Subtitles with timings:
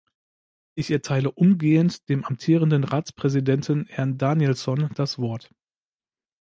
[0.73, 5.51] Ich erteile umgehend dem amtierenden Ratspräsidenten, Herrn Danielsson, das Wort.